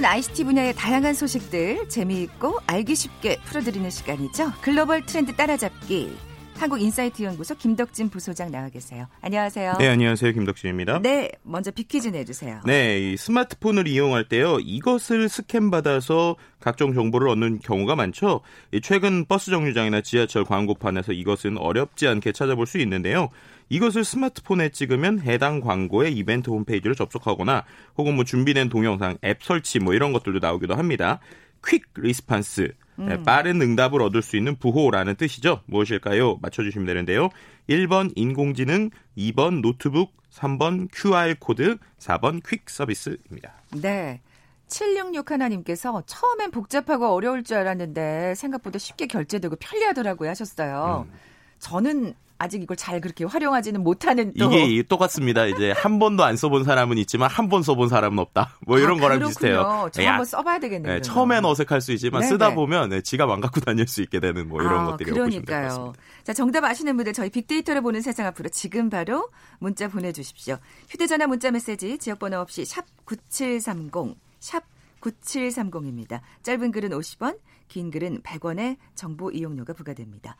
[0.00, 4.52] 궁금했던 ICT 분야의 다양한 소식들 재미있고 알기 쉽게 풀어드리는 시간이죠.
[4.60, 6.16] 글로벌 트렌드 따라잡기.
[6.56, 9.06] 한국인사이트 연구소 김덕진 부소장 나와 계세요.
[9.22, 9.76] 안녕하세요.
[9.78, 10.32] 네, 안녕하세요.
[10.32, 11.00] 김덕진입니다.
[11.00, 12.60] 네, 먼저 빅퀴즈 내주세요.
[12.66, 14.58] 네, 이 스마트폰을 이용할 때요.
[14.60, 18.42] 이것을 스캔 받아서 각종 정보를 얻는 경우가 많죠.
[18.82, 23.30] 최근 버스 정류장이나 지하철 광고판에서 이것은 어렵지 않게 찾아볼 수 있는데요.
[23.70, 27.64] 이것을 스마트폰에 찍으면 해당 광고의 이벤트 홈페이지를 접속하거나
[27.96, 31.20] 혹은 뭐 준비된 동영상, 앱 설치 뭐 이런 것들도 나오기도 합니다.
[31.64, 33.22] Quick response 네, 음.
[33.22, 35.62] 빠른 응답을 얻을 수 있는 부호라는 뜻이죠.
[35.66, 36.38] 무엇일까요?
[36.42, 37.30] 맞춰주시면 되는데요.
[37.68, 43.54] 1번 인공지능, 2번 노트북, 3번 QR코드, 4번 퀵 서비스입니다.
[43.80, 44.20] 네.
[44.66, 51.06] 766 하나님께서 처음엔 복잡하고 어려울 줄 알았는데 생각보다 쉽게 결제되고 편리하더라고요 하셨어요.
[51.08, 51.29] 음.
[51.60, 55.44] 저는 아직 이걸 잘 그렇게 활용하지는 못하는 또 이게 똑같습니다.
[55.44, 58.56] 이제 한 번도 안 써본 사람은 있지만 한 번 써본 사람은 없다.
[58.66, 59.90] 뭐 이런 아, 거랑 비슷해요.
[59.92, 60.94] 저 한번 써봐야 되겠네요.
[60.94, 62.30] 네, 처음엔 어색할 수 있지만 네네.
[62.30, 65.92] 쓰다 보면 네, 지갑 안 갖고 다닐 수 있게 되는 뭐 이런 아, 것들이 그러니까요.
[66.24, 70.56] 자 정답 아시는 분들 저희 빅데이터를 보는 세상 앞으로 지금 바로 문자 보내주십시오.
[70.88, 74.64] 휴대전화 문자 메시지 지역번호 없이 샵 #9730 샵
[75.02, 76.20] 9730입니다.
[76.42, 80.36] 짧은 글은 50원, 긴 글은 100원의 정보 이용료가 부과됩니다.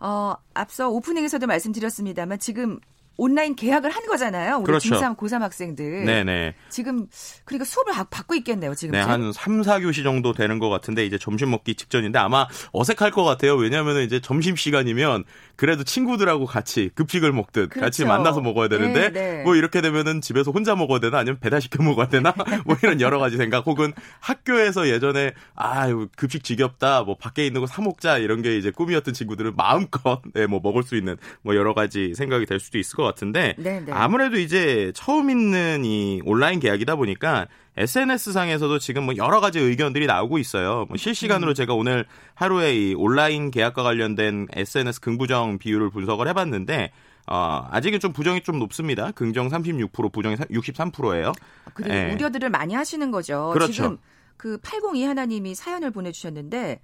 [0.00, 2.78] 어, 앞서 오프닝에서도 말씀드렸습니다만 지금
[3.16, 4.56] 온라인 계약을 한 거잖아요.
[4.56, 4.96] 우리 그렇죠.
[4.96, 6.04] 중3, 고3 학생들.
[6.04, 6.54] 네네.
[6.68, 7.06] 지금
[7.44, 8.92] 그러니까 수업을 받고 있겠네요, 지금.
[8.92, 13.22] 네, 한 3, 4교시 정도 되는 것 같은데 이제 점심 먹기 직전인데 아마 어색할 것
[13.22, 13.54] 같아요.
[13.54, 15.24] 왜냐하면 이제 점심 시간이면
[15.56, 17.80] 그래도 친구들하고 같이 급식을 먹듯 그렇죠.
[17.84, 19.42] 같이 만나서 먹어야 되는데 네, 네.
[19.42, 22.32] 뭐 이렇게 되면은 집에서 혼자 먹어야 되나 아니면 배달 시켜 먹어야 되나
[22.64, 27.66] 뭐 이런 여러 가지 생각 혹은 학교에서 예전에 아 급식 지겹다 뭐 밖에 있는 거
[27.66, 31.74] 사 먹자 이런 게 이제 꿈이었던 친구들은 마음껏 네, 뭐 먹을 수 있는 뭐 여러
[31.74, 33.80] 가지 생각이 될 수도 있을 것 같은데 네네.
[33.86, 33.92] 네.
[33.92, 40.06] 아무래도 이제 처음 있는 이 온라인 계약이다 보니까 SNS 상에서도 지금 뭐 여러 가지 의견들이
[40.06, 40.86] 나오고 있어요.
[40.88, 41.54] 뭐 실시간으로 음.
[41.54, 46.92] 제가 오늘 하루에 이 온라인 계약과 관련된 SNS 긍부정 비율을 분석을 해봤는데
[47.26, 49.10] 어, 아직은 좀 부정이 좀 높습니다.
[49.12, 51.32] 긍정 36%, 부정이 63%예요.
[51.72, 52.12] 그리고 네.
[52.12, 53.50] 우려들을 많이 하시는 거죠.
[53.54, 53.72] 그렇죠.
[53.72, 53.98] 지금
[54.38, 56.80] 그802 하나님이 사연을 보내주셨는데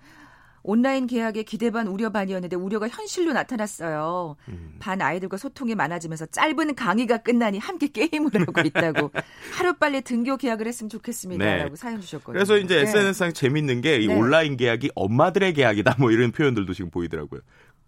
[0.63, 4.37] 온라인 계약에 기대 반 우려 반이었는데 우려가 현실로 나타났어요.
[4.49, 4.77] 음.
[4.79, 9.11] 반 아이들과 소통이 많아지면서 짧은 강의가 끝나니 함께 게임을 하고 있다고
[9.55, 11.77] 하루 빨리 등교 계약을 했으면 좋겠습니다라고 네.
[11.77, 12.33] 사연 주셨거든요.
[12.35, 12.83] 그래서 이제 네.
[12.83, 14.15] SNS상 재밌는 게이 네.
[14.15, 17.41] 온라인 계약이 엄마들의 계약이다 뭐 이런 표현들도 지금 보이더라고요.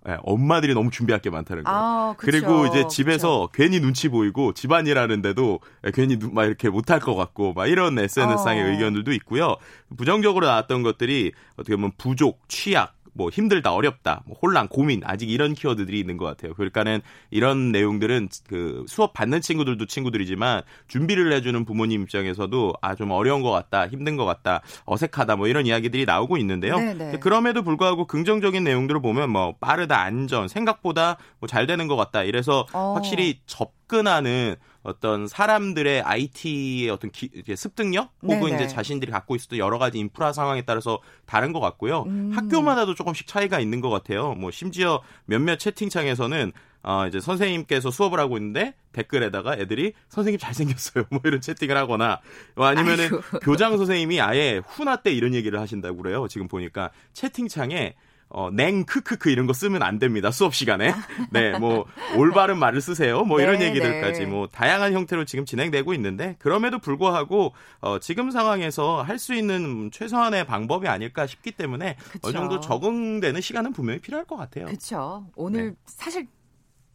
[0.05, 1.79] 네, 엄마들이 너무 준비할 게 많다는 거예요.
[1.79, 3.51] 아, 그리고 이제 집에서 그쵸.
[3.53, 5.61] 괜히 눈치 보이고 집안일 하는데도
[5.95, 8.67] 괜히 막 이렇게 못할 것 같고 막 이런 SNS상의 어.
[8.69, 9.57] 의견들도 있고요.
[9.97, 15.55] 부정적으로 나왔던 것들이 어떻게 보면 부족, 취약, 뭐 힘들다, 어렵다, 뭐 혼란, 고민 아직 이런
[15.55, 16.55] 키워드들이 있는 것 같아요.
[16.55, 23.43] 그러니까는 이런 내용들은 그 수업 받는 친구들도 친구들이지만 준비를 해주는 부모님 입장에서도 아 좀 어려운
[23.43, 26.77] 것 같다, 힘든 것 같다, 어색하다 뭐 이런 이야기들이 나오고 있는데요.
[26.77, 27.19] 네네.
[27.21, 32.23] 그럼에도 불구하고 긍정적인 내용들을 보면 뭐 빠르다, 안전, 생각보다 뭐 잘 되는 것 같다.
[32.23, 32.93] 이래서 어.
[32.95, 38.55] 확실히 접근하는 어떤 사람들의 IT의 어떤 기, 습득력 혹은 네네.
[38.57, 42.03] 이제 자신들이 갖고 있었던 여러 가지 인프라 상황에 따라서 다른 것 같고요.
[42.03, 42.33] 음.
[42.35, 44.35] 학교마다도 조금씩 차이가 있는 것 같아요.
[44.35, 46.53] 뭐 심지어 몇몇 채팅창에서는
[46.85, 51.05] 어, 이제 선생님께서 수업을 하고 있는데 댓글에다가 애들이 선생님 잘생겼어요.
[51.11, 52.21] 뭐 이런 채팅을 하거나
[52.57, 53.39] 뭐 아니면은 아이고.
[53.43, 56.27] 교장 선생님이 아예 훈화 때 이런 얘기를 하신다고 그래요.
[56.29, 57.95] 지금 보니까 채팅창에
[58.35, 60.31] 어, 냉, 크크크 이런 거 쓰면 안 됩니다.
[60.31, 60.95] 수업 시간에.
[61.31, 63.25] 네, 뭐, 올바른 말을 쓰세요.
[63.25, 64.27] 뭐 이런 네, 얘기들까지 네.
[64.27, 70.47] 뭐 다양한 형태로 지금 진행되고 있는데 그럼에도 불구하고 어, 지금 상황에서 할 수 있는 최소한의
[70.47, 72.21] 방법이 아닐까 싶기 때문에 그쵸.
[72.29, 74.65] 어느 정도 적응되는 시간은 분명히 필요할 것 같아요.
[74.67, 75.27] 그렇죠.
[75.37, 75.77] 오늘 네.
[75.87, 76.27] 사실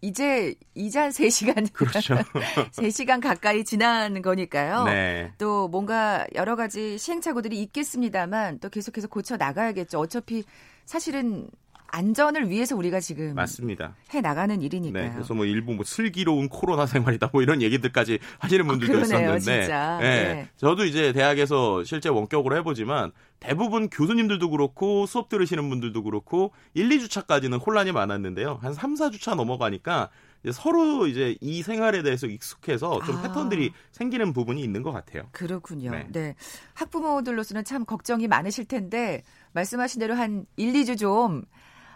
[0.02, 2.15] 이제 이제 한 3시간 그렇죠.
[2.76, 4.84] 3시간 가까이 지난 거니까요.
[4.84, 5.32] 네.
[5.38, 9.97] 또 뭔가 여러 가지 시행착오들이 있겠습니다만 또 계속해서 고쳐 나가야겠죠.
[10.00, 10.43] 어차피
[10.88, 11.50] 사실은
[11.89, 13.95] 안전을 위해서 우리가 지금 맞습니다.
[14.13, 15.04] 해 나가는 일이니까요.
[15.04, 19.02] 네, 그래서 뭐 일부 뭐 슬기로운 코로나 생활이다 뭐 이런 얘기들까지 하시는 아, 분들도 아,
[19.02, 19.97] 그러네요, 있었는데, 진짜.
[20.02, 20.50] 네, 네.
[20.58, 27.65] 저도 이제 대학에서 실제 원격으로 해보지만 대부분 교수님들도 그렇고 수업 들으시는 분들도 그렇고 1, 2주차까지는
[27.65, 28.60] 혼란이 많았는데요.
[28.62, 30.10] 한 3, 4주차 넘어가니까
[30.47, 33.21] 이제 서로 이제 이 생활에 대해서 익숙해서 좀 아.
[33.21, 35.23] 패턴들이 생기는 부분이 있는 것 같아요.
[35.33, 35.91] 그렇군요.
[35.91, 36.07] 네.
[36.10, 36.36] 네.
[36.73, 41.43] 학부모들로서는 참 걱정이 많으실 텐데 말씀하신 대로 한 1, 2주 좀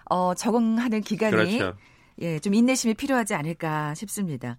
[0.09, 1.77] 어, 적응하는 기간이 그렇죠.
[2.19, 4.57] 예, 좀 인내심이 필요하지 않을까 싶습니다.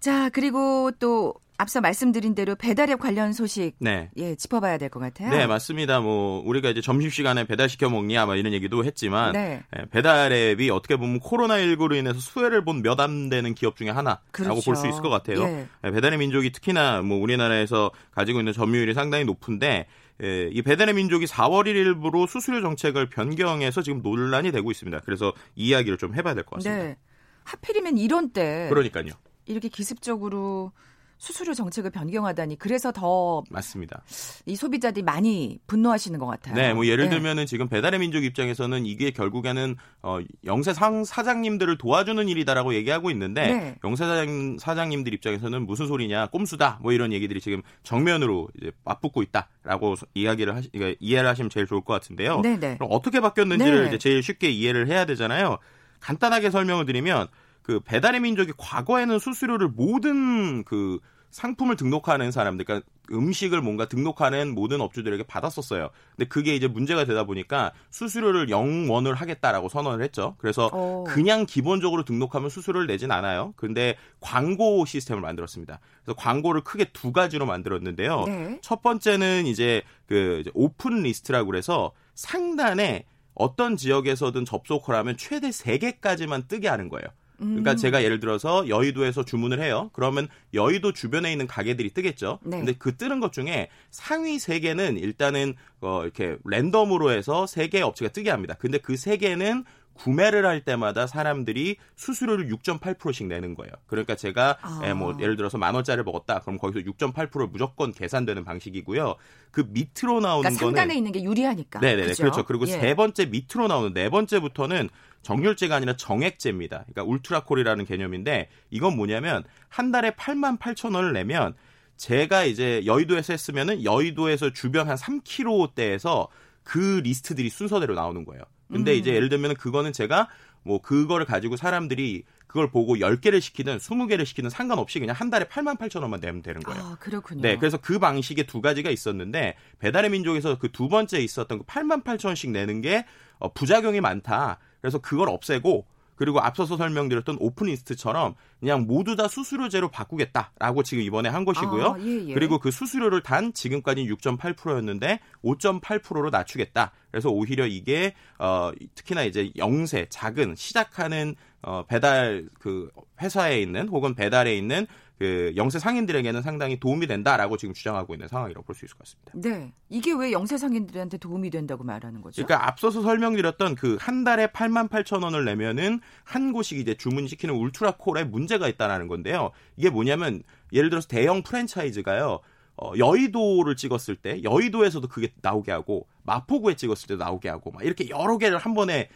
[0.00, 4.10] 자, 그리고 또 앞서 말씀드린 대로 배달앱 관련 소식 네.
[4.16, 5.30] 예, 짚어봐야 될 것 같아요.
[5.30, 6.00] 네, 맞습니다.
[6.00, 9.62] 뭐 우리가 이제 점심 시간에 배달 시켜 먹냐 뭐 이런 얘기도 했지만 네.
[9.78, 14.22] 예, 배달앱이 어떻게 보면 코로나 19로 인해서 수혜를 본 몇 안 되는 기업 중에 하나라고
[14.32, 14.60] 그렇죠.
[14.64, 15.42] 볼수 있을 것 같아요.
[15.42, 15.66] 예.
[15.84, 15.90] 예.
[15.90, 19.86] 배달의 민족이 특히나 뭐 우리나라에서 가지고 있는 점유율이 상당히 높은데
[20.22, 25.00] 예, 이 배달의 민족이 4월 1일부로 수수료 정책을 변경해서 지금 논란이 되고 있습니다.
[25.04, 26.84] 그래서 이 이야기를 좀 해봐야 될 것 같습니다.
[26.84, 26.96] 네.
[27.44, 29.12] 하필이면 이런 때 그러니까요.
[29.46, 30.72] 이렇게 기습적으로
[31.20, 34.02] 수수료 정책을 변경하다니 그래서 더 맞습니다.
[34.46, 36.54] 이 소비자들이 많이 분노하시는 것 같아요.
[36.54, 37.10] 네, 뭐 예를 네.
[37.10, 43.76] 들면은 지금 배달의 민족 입장에서는 이게 결국에는 어, 영세상 사장님들을 도와주는 일이다라고 얘기하고 있는데 네.
[43.84, 49.96] 영세 사장 사장님들 입장에서는 무슨 소리냐 꼼수다 뭐 이런 얘기들이 지금 정면으로 이제 맞붙고 있다라고
[50.14, 52.40] 이야기를 하시 그러니까 이해를 하시면 제일 좋을 것 같은데요.
[52.40, 52.60] 네네.
[52.60, 52.74] 네.
[52.76, 53.88] 그럼 어떻게 바뀌었는지를 네.
[53.88, 55.58] 이제 제일 쉽게 이해를 해야 되잖아요.
[56.00, 57.28] 간단하게 설명을 드리면
[57.62, 60.98] 그 배달의 민족이 과거에는 수수료를 모든 그
[61.30, 65.90] 상품을 등록하는 사람들, 그러니까 음식을 뭔가 등록하는 모든 업주들에게 받았었어요.
[66.16, 70.36] 근데 그게 이제 문제가 되다 보니까 수수료를 0원을 하겠다라고 선언을 했죠.
[70.38, 70.70] 그래서 오.
[70.72, 71.04] 어.
[71.04, 73.52] 그냥 기본적으로 등록하면 수수료를 내진 않아요.
[73.56, 75.80] 근데 광고 시스템을 만들었습니다.
[76.04, 78.24] 그래서 광고를 크게 두 가지로 만들었는데요.
[78.26, 78.58] 네.
[78.62, 86.46] 첫 번째는 이제 그 이제 오픈 리스트라고 그래서 상단에 어떤 지역에서든 접속을 하면 최대 3개까지만
[86.46, 87.06] 뜨게 하는 거예요.
[87.40, 87.76] 그러니까 음.
[87.76, 89.90] 제가 예를 들어서 여의도에서 주문을 해요.
[89.92, 92.38] 그러면 여의도 주변에 있는 가게들이 뜨겠죠.
[92.42, 92.58] 네.
[92.58, 98.30] 근데 그 뜨는 것 중에 상위 3개는 일단은 어 이렇게 랜덤으로 해서 3개 업체가 뜨게
[98.30, 98.54] 합니다.
[98.58, 99.64] 근데 그 3개는
[100.00, 103.72] 구매를 할 때마다 사람들이 수수료를 6.8%씩 내는 거예요.
[103.86, 104.80] 그러니까 제가 아.
[104.84, 106.40] 예, 뭐 예를 들어서 만 원짜리를 먹었다.
[106.40, 109.16] 그럼 거기서 6.8% 무조건 계산되는 방식이고요.
[109.50, 111.80] 그 밑으로 나오는 그러니까 거는 상단에 있는 게 유리하니까.
[111.80, 112.22] 네 네 그렇죠?
[112.22, 112.44] 그렇죠.
[112.44, 112.72] 그리고 예.
[112.72, 114.88] 세 번째 밑으로 나오는 네 번째부터는
[115.22, 116.84] 정률제가 아니라 정액제입니다.
[116.86, 121.54] 그러니까 울트라콜이라는 개념인데 이건 뭐냐면 한 달에 8만 8천 원을 내면
[121.98, 126.28] 제가 이제 여의도에서 했으면은 여의도에서 주변 한 3km대에서
[126.62, 128.42] 그 리스트들이 순서대로 나오는 거예요.
[128.70, 128.96] 근데 음.
[128.96, 130.28] 이제 예를 들면 그거는 제가
[130.62, 135.78] 뭐 그거를 가지고 사람들이 그걸 보고 10개를 시키든 20개를 시키든 상관없이 그냥 한 달에 8만
[135.78, 136.82] 8천 원만 내면 되는 거예요.
[136.82, 137.42] 아, 그렇군요.
[137.42, 142.02] 네, 그래서 그 방식의 두 가지가 있었는데 배달의 민족에서 그 두 번째 있었던 그 8만
[142.02, 143.04] 8천 원씩 내는 게
[143.38, 144.58] 어, 부작용이 많다.
[144.80, 145.84] 그래서 그걸 없애고
[146.20, 151.86] 그리고 앞서서 설명드렸던 오픈리스트처럼 그냥 모두 다 수수료제로 바꾸겠다라고 지금 이번에 한 것이고요.
[151.86, 152.34] 아, 예, 예.
[152.34, 156.92] 그리고 그 수수료를 단 지금까지 6.8%였는데 5.8%로 낮추겠다.
[157.10, 162.90] 그래서 오히려 이게 어 특히나 이제 영세 작은 시작하는 어 배달 그
[163.22, 164.86] 회사에 있는 혹은 배달에 있는
[165.20, 169.32] 그 영세 상인들에게는 상당히 도움이 된다라고 지금 주장하고 있는 상황이라고 볼 수 있을 것 같습니다.
[169.34, 169.70] 네.
[169.90, 172.42] 이게 왜 영세 상인들한테 도움이 된다고 말하는 거죠?
[172.42, 178.24] 그러니까 앞서서 설명드렸던 그 한 달에 8만 8천 원을 내면은 한 곳이 이제 주문시키는 울트라콜에
[178.24, 179.50] 문제가 있다라는 건데요.
[179.76, 182.40] 이게 뭐냐면 예를 들어서 대형 프랜차이즈가요.
[182.82, 188.08] 어, 여의도를 찍었을 때 여의도에서도 그게 나오게 하고 마포구에 찍었을 때도 나오게 하고 막 이렇게
[188.08, 189.10] 여러 개를 한 번에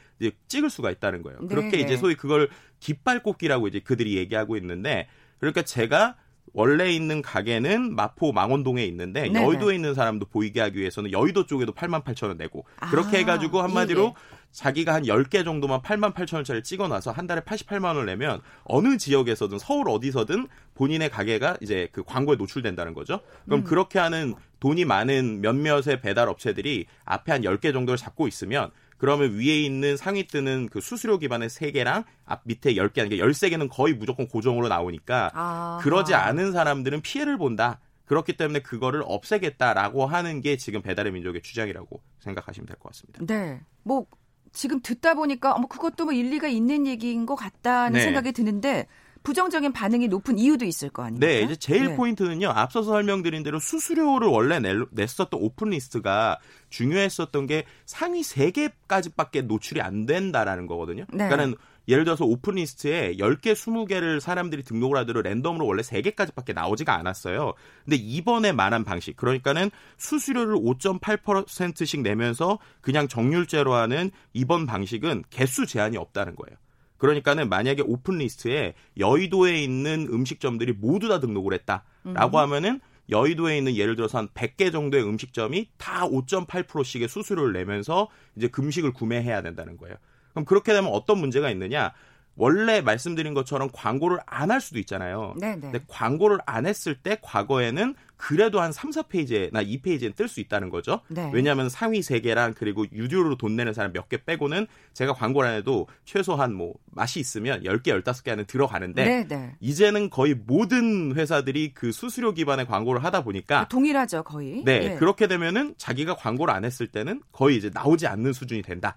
[0.49, 1.39] 찍을 수가 있다는 거예요.
[1.41, 1.47] 네.
[1.47, 5.09] 그렇게 이제 소위 그걸 깃발 꽂기라고 이제 그들이 얘기하고 있는데
[5.39, 6.17] 그러니까 제가
[6.53, 9.45] 원래 있는 가게는 마포 망원동에 있는데 네네.
[9.45, 13.61] 여의도에 있는 사람도 보이게 하기 위해서는 여의도 쪽에도 8만 8천 원 내고 그렇게 아, 해가지고
[13.61, 14.45] 한마디로 예, 예.
[14.53, 19.59] 자기가 한 10개 정도만 8만 8천 원짜리 찍어놔서 한 달에 88만 원을 내면 어느 지역에서든
[19.59, 23.21] 서울 어디서든 본인의 가게가 이제 그 광고에 노출된다는 거죠.
[23.47, 23.65] 그럼 음.
[23.65, 28.71] 그렇게 하는 돈이 많은 몇몇의 배달 업체들이 앞에 한 10개 정도를 잡고 있으면
[29.05, 33.93] 그러면 위에 있는 상위 뜨는 그 수수료 기반의 3개랑 앞 밑에 10개, 그러니까 13개는 거의
[33.93, 37.81] 무조건 고정으로 나오니까 아 그러지 않은 사람들은 피해를 본다.
[38.07, 43.25] 그렇기 때문에 그거를 없애겠다라고 하는 게 지금 배달의 민족의 주장이라고 생각하시면 될 것 같습니다.
[43.27, 43.61] 네.
[43.83, 44.07] 뭐
[44.53, 48.01] 지금 듣다 보니까 어머 그것도 뭐 일리가 있는 얘기인 것 같다는 네.
[48.05, 48.87] 생각이 드는데
[49.25, 51.27] 부정적인 반응이 높은 이유도 있을 거 아닙니까?
[51.27, 51.97] 네, 이제 제일 네.
[51.97, 52.51] 포인트는요.
[52.51, 54.61] 앞서서 설명드린 대로 수수료를 원래
[54.91, 61.07] 냈었던 오픈 리스트가 중요했었던 게 상위 3개까지밖에 노출이 안 된다라는 거거든요.
[61.11, 61.27] 네.
[61.29, 61.55] 그러니까는
[61.89, 67.55] 예를 들어서 오픈 리스트에 10개, 20개를 사람들이 등록을 하더라도 랜덤으로 원래 3개까지밖에 나오지가 않았어요.
[67.85, 75.97] 근데 이번에 말한 방식, 그러니까는 수수료를 5.8%씩 내면서 그냥 정률제로 하는 이번 방식은 개수 제한이
[75.97, 76.57] 없다는 거예요.
[77.05, 82.43] 그러니까는 만약에 오픈 리스트에 여의도에 있는 음식점들이 모두 다 등록을 했다라고 음.
[82.43, 88.95] 하면은 여의도에 있는 예를 들어서 한 100개 정도의 음식점이 다 5.8%씩의 수수료를 내면서 이제 음식을
[88.95, 89.97] 구매해야 된다는 거예요.
[90.31, 91.93] 그럼 그렇게 되면 어떤 문제가 있느냐?
[92.37, 95.35] 원래 말씀드린 것처럼 광고를 안 할 수도 있잖아요.
[95.39, 95.57] 네네.
[95.57, 95.61] 네.
[95.61, 101.01] 근데 광고를 안 했을 때 과거에는 그래도 한 3, 4페이지나 2페이지에 뜰수 있다는 거죠.
[101.09, 101.31] 네.
[101.35, 105.89] 왜냐하면 상위 3개랑 그리고 유료로 돈 내는 사람 몇 개 빼고는 제가 광고를 안 해도
[106.05, 109.57] 최소한 뭐 맛이 있으면 10개, 15개 안에 들어가는데 네, 네.
[109.61, 114.63] 이제는 거의 모든 회사들이 그 수수료 기반의 광고를 하다 보니까 동일하죠, 거의.
[114.65, 114.97] 네, 네.
[114.97, 118.97] 그렇게 되면은 자기가 광고를 안 했을 때는 거의 이제 나오지 않는 수준이 된다.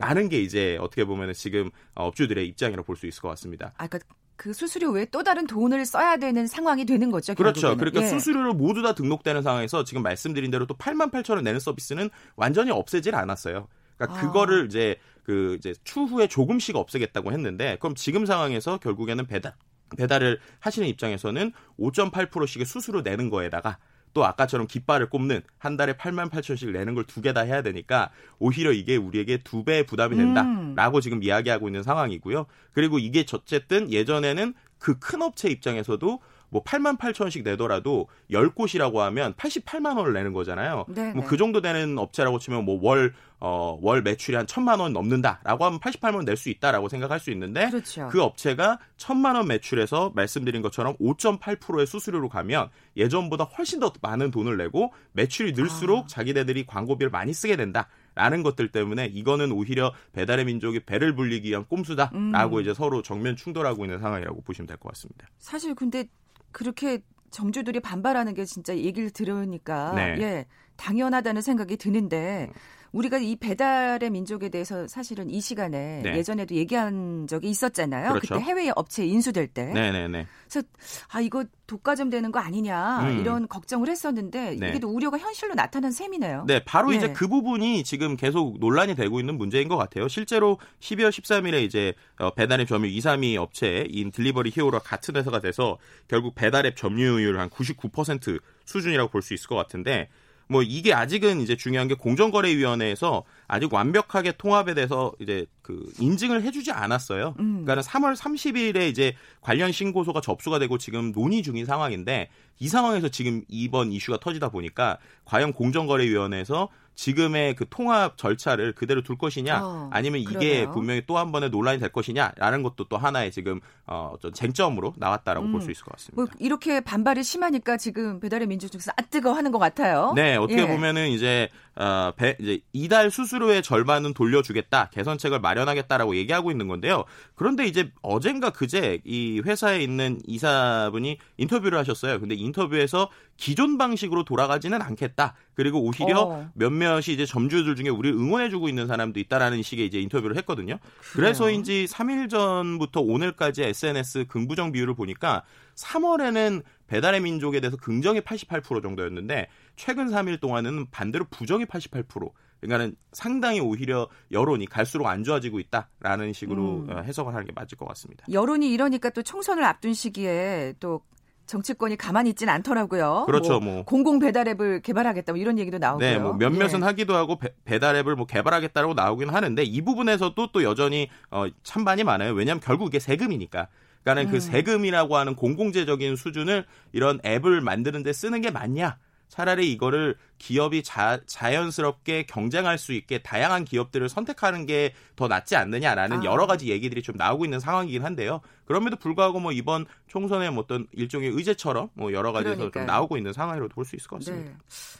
[0.00, 3.72] 라는 게 이제 어떻게 보면 지금 업주들의 입장이라고 볼 수 있을 것 같습니다.
[3.78, 7.34] 아, 그러니까 그 수수료 외에 또 다른 돈을 써야 되는 상황이 되는 거죠.
[7.34, 7.60] 그렇죠.
[7.60, 7.92] 결국에는.
[7.92, 8.18] 그러니까 예.
[8.18, 12.70] 수수료를 모두 다 등록되는 상황에서 지금 말씀드린 대로 또 8만 8천 원 내는 서비스는 완전히
[12.70, 13.66] 없애질 않았어요.
[13.96, 14.22] 그러니까 아.
[14.22, 19.54] 그거를 이제 그 이제 추후에 조금씩 없애겠다고 했는데 그럼 지금 상황에서 결국에는 배달
[19.96, 23.78] 배달을 하시는 입장에서는 5.8%씩의 수수료 내는 거에다가
[24.18, 28.10] 또 아까처럼 깃발을 꼽는 한 달에 8만 8천씩 내는 걸 두 개 다 해야 되니까
[28.40, 31.00] 오히려 이게 우리에게 두 배의 부담이 된다라고 음.
[31.00, 32.46] 지금 이야기하고 있는 상황이고요.
[32.72, 36.18] 그리고 이게 어쨌든 예전에는 그 큰 업체 입장에서도
[36.50, 40.84] 뭐 8만 8천 원씩 내더라도 10곳이라고 하면 88만 원을 내는 거잖아요.
[40.88, 41.36] 뭐그 네.
[41.36, 46.24] 정도 되는 업체라고 치면 뭐월 어, 월 매출이 한 천만 원 넘는다라고 하면 88만 원
[46.24, 48.08] 낼 수 있다라고 생각할 수 있는데 그렇죠.
[48.10, 54.56] 그 업체가 천만 원 매출에서 말씀드린 것처럼 5.8%의 수수료로 가면 예전보다 훨씬 더 많은 돈을
[54.56, 56.06] 내고 매출이 늘수록 아.
[56.08, 57.88] 자기네들이 광고비를 많이 쓰게 된다.
[58.14, 62.60] 라는 것들 때문에 이거는 오히려 배달의 민족이 배를 불리기 위한 꼼수다라고 음.
[62.60, 65.28] 이제 서로 정면 충돌하고 있는 상황이라고 보시면 될 것 같습니다.
[65.38, 66.08] 사실 근데
[66.52, 70.16] 그렇게 정주들이 반발하는 게 진짜 얘기를 들으니까 네.
[70.20, 72.50] 예 당연하다는 생각이 드는데
[72.92, 76.16] 우리가 이 배달의 민족에 대해서 사실은 이 시간에 네.
[76.16, 78.10] 예전에도 얘기한 적이 있었잖아요.
[78.10, 78.34] 그렇죠.
[78.34, 79.66] 그때 해외 업체 인수될 때.
[79.66, 80.26] 네네네.
[80.48, 80.66] 그래서
[81.08, 83.20] 아 이거 독과점 되는 거 아니냐 음.
[83.20, 84.68] 이런 걱정을 했었는데 네.
[84.70, 86.44] 이게 또 우려가 현실로 나타난 셈이네요.
[86.46, 86.96] 네, 바로 예.
[86.96, 90.08] 이제 그 부분이 지금 계속 논란이 되고 있는 문제인 것 같아요.
[90.08, 95.78] 실제로 12월 13일에 이제 어, 배달앱 점유 2, 3위 업체인 딜리버리 히어로가 같은 회사가 돼서
[96.08, 100.08] 결국 배달앱 점유율 한 99% 수준이라고 볼 수 있을 것 같은데
[100.48, 106.70] 뭐 이게 아직은 이제 중요한 게 공정거래위원회에서 아직 완벽하게 통합에 대해서 이제 그 인증을 해주지
[106.70, 107.34] 않았어요.
[107.40, 107.64] 음.
[107.64, 112.28] 그러니까 3월 30일에 이제 관련 신고서가 접수가 되고 지금 논의 중인 상황인데
[112.60, 119.16] 이 상황에서 지금 이번 이슈가 터지다 보니까 과연 공정거래위원회에서 지금의 그 통합 절차를 그대로 둘
[119.16, 120.70] 것이냐 어, 아니면 이게 그러네요.
[120.72, 125.52] 분명히 또 한 번의 논란이 될 것이냐라는 것도 또 하나의 지금 어 쟁점으로 나왔다라고 음,
[125.52, 126.20] 볼수 있을 것 같습니다.
[126.20, 130.12] 뭐 이렇게 반발이 심하니까 지금 배달의 민족 측에서 아 뜨거 하는 것 같아요.
[130.16, 130.66] 네, 어떻게 예.
[130.66, 137.04] 보면은 이제 어 배, 이제 이달 수수 료의 절반은 돌려주겠다 개선책을 마련하겠다라고 얘기하고 있는 건데요.
[137.34, 142.20] 그런데 이제 어젠가 그제 이 회사에 있는 이사분이 인터뷰를 하셨어요.
[142.20, 145.34] 근데 인터뷰에서 기존 방식으로 돌아가지는 않겠다.
[145.54, 146.50] 그리고 오히려 어.
[146.54, 150.78] 몇몇이 이제 점주들 중에 우리를 응원해주고 있는 사람도 있다라는 식의 이제 인터뷰를 했거든요.
[151.12, 151.12] 그래요.
[151.12, 155.44] 그래서인지 3일 전부터 오늘까지 SNS 긍부정 비율을 보니까
[155.76, 162.30] 3월에는 배달의 민족에 대해서 긍정이 88% 정도였는데 최근 3일 동안은 반대로 부정이 88%.
[162.60, 166.90] 그러니까는 상당히 오히려 여론이 갈수록 안 좋아지고 있다라는 식으로 음.
[166.90, 168.24] 어, 해석을 하는 게 맞을 것 같습니다.
[168.30, 171.02] 여론이 이러니까 또 총선을 앞둔 시기에 또
[171.46, 173.24] 정치권이 가만히 있지는 않더라고요.
[173.26, 173.58] 그렇죠.
[173.58, 173.84] 뭐, 뭐.
[173.84, 176.06] 공공 배달 앱을 개발하겠다 뭐 이런 얘기도 나오고요.
[176.06, 176.84] 네, 뭐 몇몇은 예.
[176.84, 182.04] 하기도 하고 배, 달 앱을 뭐 개발하겠다라고 나오긴 하는데 이 부분에서도 또 여전히 어, 찬반이
[182.04, 182.34] 많아요.
[182.34, 183.68] 왜냐하면 결국 이게 세금이니까.
[184.04, 184.38] 그러니까는 그 음.
[184.38, 188.98] 그 세금이라고 하는 공공재적인 수준을 이런 앱을 만드는데 쓰는 게 맞냐?
[189.28, 196.20] 차라리 이거를 기업이 자, 자연스럽게 경쟁할 수 있게 다양한 기업들을 선택하는 게 더 낫지 않느냐라는
[196.20, 196.24] 아.
[196.24, 198.40] 여러 가지 얘기들이 좀 나오고 있는 상황이긴 한데요.
[198.66, 203.32] 그럼에도 불구하고 뭐 이번 총선의 뭐 어떤 일종의 의제처럼 뭐 여러 가지에서 좀 나오고 있는
[203.32, 204.52] 상황이라도 볼수 있을 것 같습니다.
[204.52, 204.56] 네.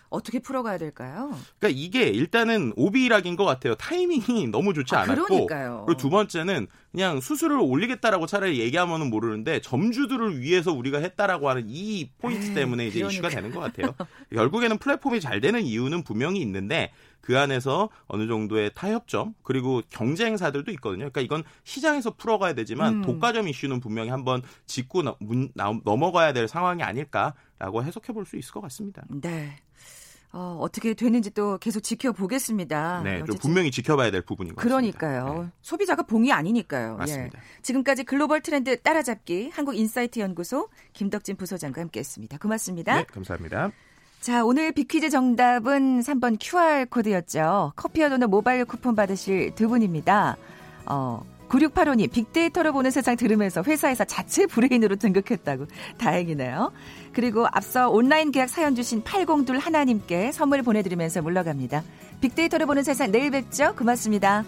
[0.08, 1.32] 어떻게 풀어가야 될까요?
[1.58, 3.74] 그러니까 이게 일단은 오비락인 것 같아요.
[3.76, 5.84] 타이밍이 너무 좋지 아, 않았고 그러니까요.
[5.86, 12.10] 그리고 두 번째는 그냥 수수료를 올리겠다라고 차라리 얘기하면은 모르는데 점주들을 위해서 우리가 했다라고 하는 이
[12.18, 13.12] 포인트 에이, 때문에 이제 그러니까.
[13.12, 13.94] 이슈가 되는 것 같아요.
[14.32, 21.10] 결국에는 플랫폼이 잘 되는 이유는 분명히 있는데 그 안에서 어느 정도의 타협점 그리고 경쟁사들도 있거든요.
[21.10, 23.02] 그러니까 이건 시장에서 풀어가야 되지만 음.
[23.02, 25.02] 독과점 이슈는 분명히 한번 짚고
[25.84, 29.02] 넘어가야 될 상황이 아닐까라고 해석해 볼 수 있을 것 같습니다.
[29.08, 29.56] 네.
[30.30, 33.00] 어, 어떻게 되는지 또 계속 지켜보겠습니다.
[33.02, 35.24] 네, 좀 분명히 지켜봐야 될 부분인 것 그러니까요.
[35.24, 35.46] 같습니다.
[35.46, 35.52] 네.
[35.62, 36.92] 소비자가 봉이 아니니까요.
[36.92, 36.96] 예.
[36.98, 37.38] 맞습니다.
[37.38, 37.62] 예.
[37.62, 42.36] 지금까지 글로벌 트렌드 따라잡기 한국인사이트 연구소 김덕진 부소장과 함께했습니다.
[42.38, 42.96] 고맙습니다.
[42.96, 43.70] 네, 감사합니다.
[44.20, 47.72] 자, 오늘 비퀴즈 정답은 3번 QR코드였죠.
[47.76, 50.36] 커피와 도넛 모바일 쿠폰 받으실 두 분입니다.
[50.86, 55.66] 어, 9685님, 빅데이터로 보는 세상 들으면서 회사에서 자체 브레인으로 등극했다고.
[55.96, 56.72] 다행이네요.
[57.12, 61.82] 그리고 앞서 온라인 계약 사연 주신 802 하나님께 선물 보내드리면서 물러갑니다.
[62.20, 63.74] 빅데이터로 보는 세상 내일 뵙죠.
[63.76, 64.44] 고맙습니다.